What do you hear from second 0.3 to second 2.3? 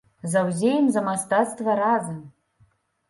Заўзеем за мастацтва разам!